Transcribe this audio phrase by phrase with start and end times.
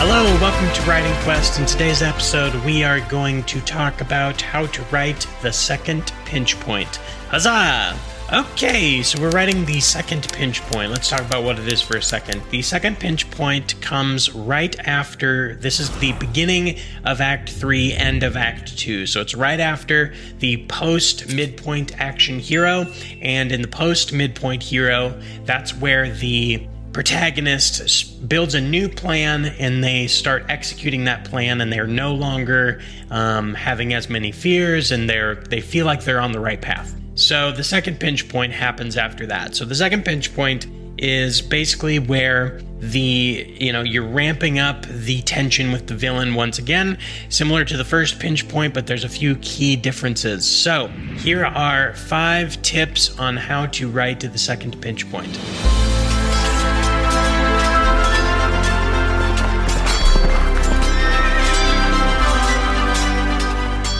[0.00, 1.58] Hello, welcome to Writing Quest.
[1.58, 6.58] In today's episode, we are going to talk about how to write the second pinch
[6.60, 7.00] point.
[7.30, 7.98] Huzzah!
[8.32, 10.92] Okay, so we're writing the second pinch point.
[10.92, 12.42] Let's talk about what it is for a second.
[12.50, 18.22] The second pinch point comes right after this is the beginning of Act 3, end
[18.22, 19.04] of Act 2.
[19.04, 22.86] So it's right after the post midpoint action hero.
[23.20, 29.84] And in the post midpoint hero, that's where the protagonist builds a new plan and
[29.84, 35.08] they start executing that plan and they're no longer um, having as many fears and
[35.08, 36.94] they're they feel like they're on the right path.
[37.14, 39.54] So the second pinch point happens after that.
[39.54, 40.66] So the second pinch point
[40.98, 46.58] is basically where the you know you're ramping up the tension with the villain once
[46.58, 46.98] again
[47.28, 50.48] similar to the first pinch point but there's a few key differences.
[50.48, 55.38] So here are five tips on how to write to the second pinch point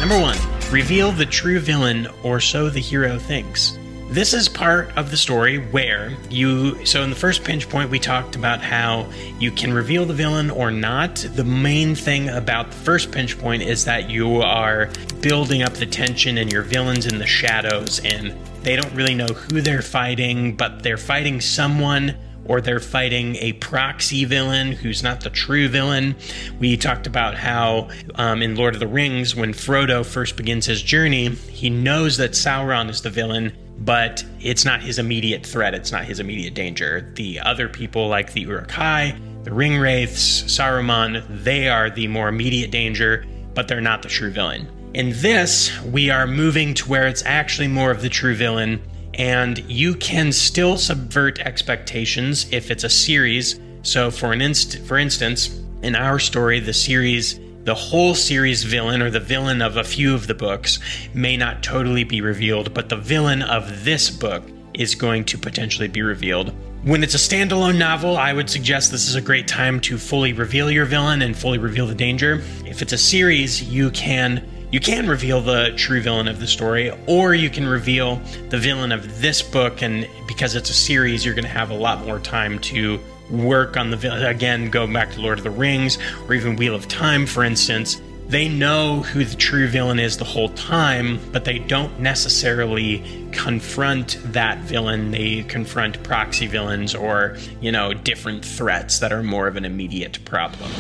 [0.09, 0.39] number one
[0.73, 3.79] reveal the true villain, or so the hero thinks.
[4.09, 6.83] This is part of the story where you.
[6.87, 10.51] So, in the first pinch point, we talked about how you can reveal the villain
[10.51, 11.17] or not.
[11.17, 14.89] The main thing about the first pinch point is that you are
[15.21, 19.27] building up the tension and your villain's in the shadows, and they don't really know
[19.27, 22.17] who they're fighting, but they're fighting someone
[22.49, 26.17] or they're fighting a proxy villain who's not the true villain.
[26.59, 30.83] We talked about how um, in Lord of the Rings, when Frodo first begins his
[30.83, 35.93] journey, he knows that Sauron is the villain, but it's not his immediate threat, it's
[35.93, 37.13] not his immediate danger.
[37.15, 42.71] The other people, like the Uruk-hai, the Ring Wraiths, Saruman, they are the more immediate
[42.71, 43.25] danger,
[43.55, 44.67] but they're not the true villain.
[44.95, 48.81] In this, we are moving to where it's actually more of the true villain
[49.19, 53.61] and you can still subvert expectations if it's a series.
[53.83, 59.03] So, for an inst- for instance, in our story, the series, the whole series villain
[59.03, 60.79] or the villain of a few of the books
[61.15, 65.89] may not totally be revealed, but the villain of this book is going to potentially
[65.89, 66.55] be revealed.
[66.85, 70.33] When it's a standalone novel, I would suggest this is a great time to fully
[70.33, 72.43] reveal your villain and fully reveal the danger.
[72.65, 76.93] If it's a series, you can you can reveal the true villain of the story,
[77.07, 78.17] or you can reveal
[78.51, 79.83] the villain of this book.
[79.83, 83.77] And because it's a series, you're going to have a lot more time to work
[83.77, 84.25] on the villain.
[84.25, 88.01] Again, go back to Lord of the Rings or even Wheel of Time, for instance.
[88.29, 93.03] They know who the true villain is the whole time, but they don't necessarily
[93.33, 95.13] confront that villain.
[95.13, 100.23] They confront proxy villains or, you know, different threats that are more of an immediate
[100.27, 100.71] problem.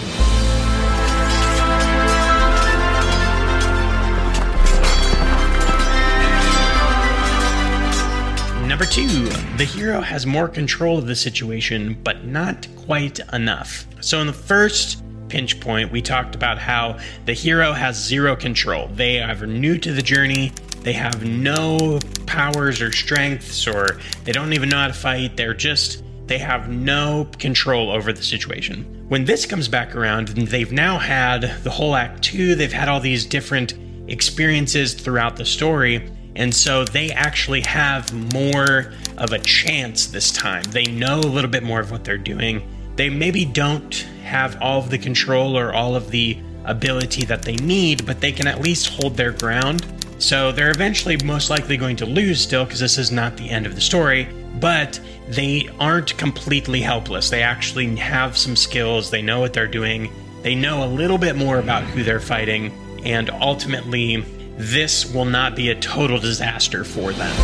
[8.79, 9.25] Number two,
[9.57, 13.89] the hero has more control of the situation, but not quite enough.
[14.01, 18.87] So, in the first pinch point, we talked about how the hero has zero control.
[18.95, 20.53] They are new to the journey,
[20.83, 25.37] they have no powers or strengths, or they don't even know how to fight.
[25.37, 29.07] They're just, they have no control over the situation.
[29.09, 33.01] When this comes back around, they've now had the whole act two, they've had all
[33.01, 33.75] these different
[34.07, 40.63] experiences throughout the story and so they actually have more of a chance this time.
[40.71, 42.63] They know a little bit more of what they're doing.
[42.95, 47.57] They maybe don't have all of the control or all of the ability that they
[47.57, 49.85] need, but they can at least hold their ground.
[50.19, 53.67] So they're eventually most likely going to lose still because this is not the end
[53.67, 54.29] of the story,
[54.61, 57.31] but they aren't completely helpless.
[57.31, 60.13] They actually have some skills, they know what they're doing,
[60.43, 62.73] they know a little bit more about who they're fighting,
[63.05, 64.25] and ultimately
[64.59, 67.35] this will not be a total disaster for them.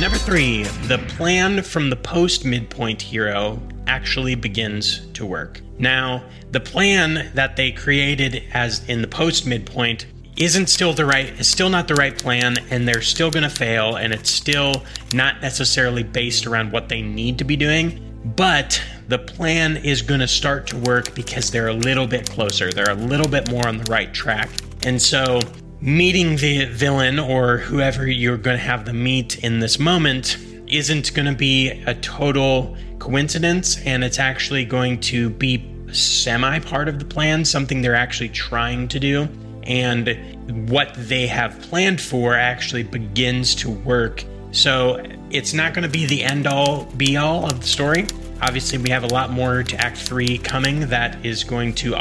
[0.00, 5.60] Number three, the plan from the post midpoint hero actually begins to work.
[5.78, 10.06] Now, the plan that they created as in the post midpoint
[10.36, 13.50] isn't still the right is still not the right plan and they're still going to
[13.50, 18.80] fail and it's still not necessarily based around what they need to be doing but
[19.08, 22.70] the plan is going to start to work because they're a little bit closer.
[22.70, 24.48] They're a little bit more on the right track.
[24.84, 25.40] And so,
[25.80, 31.12] meeting the villain or whoever you're going to have them meet in this moment isn't
[31.12, 33.78] going to be a total coincidence.
[33.84, 38.88] And it's actually going to be semi part of the plan, something they're actually trying
[38.88, 39.28] to do.
[39.64, 44.24] And what they have planned for actually begins to work.
[44.52, 45.02] So,
[45.34, 48.06] it's not going to be the end all be all of the story.
[48.40, 51.96] Obviously, we have a lot more to Act 3 coming that is going to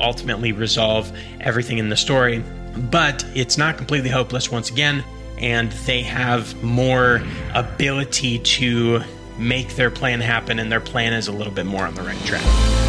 [0.00, 2.42] ultimately resolve everything in the story,
[2.90, 5.04] but it's not completely hopeless once again.
[5.40, 7.22] and they have more
[7.54, 9.00] ability to
[9.38, 12.18] make their plan happen, and their plan is a little bit more on the right
[12.24, 12.87] track.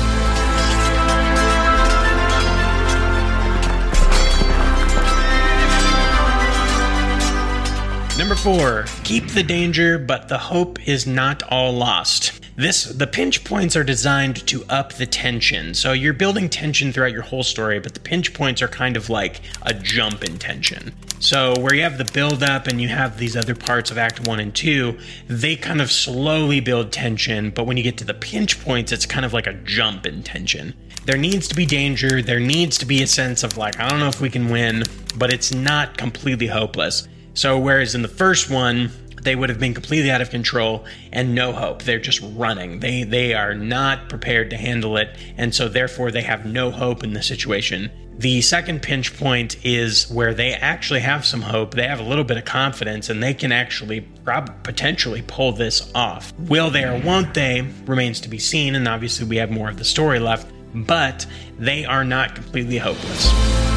[8.29, 12.39] Number four, keep the danger, but the hope is not all lost.
[12.55, 15.73] This the pinch points are designed to up the tension.
[15.73, 19.09] So you're building tension throughout your whole story, but the pinch points are kind of
[19.09, 20.93] like a jump in tension.
[21.19, 24.27] So where you have the build up and you have these other parts of act
[24.27, 24.95] 1 and 2,
[25.27, 29.07] they kind of slowly build tension, but when you get to the pinch points, it's
[29.07, 30.75] kind of like a jump in tension.
[31.05, 33.99] There needs to be danger, there needs to be a sense of like I don't
[33.99, 34.83] know if we can win,
[35.17, 37.07] but it's not completely hopeless.
[37.33, 38.91] So whereas in the first one,
[39.23, 41.83] they would have been completely out of control and no hope.
[41.83, 42.79] They're just running.
[42.79, 47.03] They they are not prepared to handle it, and so therefore they have no hope
[47.03, 47.91] in the situation.
[48.17, 51.73] The second pinch point is where they actually have some hope.
[51.73, 55.89] They have a little bit of confidence, and they can actually prob- potentially pull this
[55.95, 56.33] off.
[56.37, 59.77] Will they or won't they remains to be seen, and obviously we have more of
[59.77, 60.51] the story left.
[60.75, 61.25] But
[61.57, 63.68] they are not completely hopeless.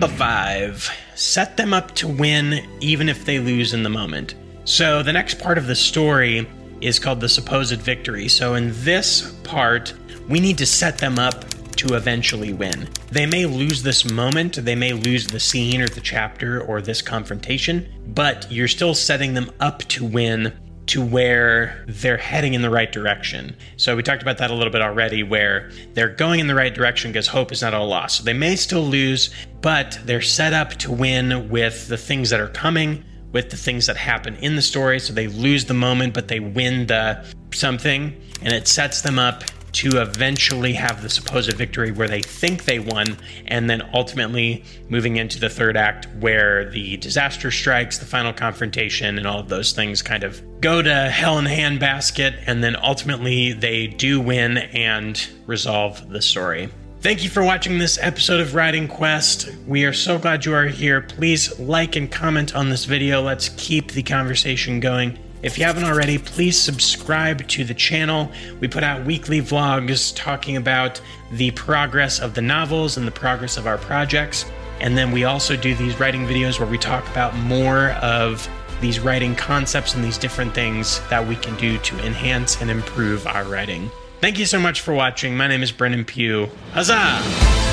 [0.00, 4.34] Number five, set them up to win even if they lose in the moment.
[4.64, 6.48] So the next part of the story
[6.80, 8.26] is called the supposed victory.
[8.26, 9.94] So in this part,
[10.28, 11.44] we need to set them up
[11.76, 12.88] to eventually win.
[13.12, 17.00] They may lose this moment, they may lose the scene or the chapter or this
[17.00, 20.52] confrontation, but you're still setting them up to win
[20.86, 23.56] to where they're heading in the right direction.
[23.76, 26.74] So we talked about that a little bit already, where they're going in the right
[26.74, 28.18] direction because hope is not all lost.
[28.18, 32.40] So they may still lose, but they're set up to win with the things that
[32.40, 35.00] are coming, with the things that happen in the story.
[35.00, 39.44] So they lose the moment, but they win the something, and it sets them up
[39.74, 43.16] to eventually have the supposed victory where they think they won,
[43.46, 49.18] and then ultimately moving into the third act where the disaster strikes, the final confrontation,
[49.18, 52.76] and all of those things kind of go to hell in a handbasket, and then
[52.76, 56.68] ultimately they do win and resolve the story.
[57.00, 59.50] Thank you for watching this episode of Writing Quest.
[59.66, 61.02] We are so glad you are here.
[61.02, 63.20] Please like and comment on this video.
[63.20, 65.18] Let's keep the conversation going.
[65.44, 68.32] If you haven't already, please subscribe to the channel.
[68.60, 71.02] We put out weekly vlogs talking about
[71.32, 74.46] the progress of the novels and the progress of our projects.
[74.80, 78.48] And then we also do these writing videos where we talk about more of
[78.80, 83.26] these writing concepts and these different things that we can do to enhance and improve
[83.26, 83.90] our writing.
[84.22, 85.36] Thank you so much for watching.
[85.36, 86.48] My name is Brennan Pugh.
[86.72, 87.63] Huzzah!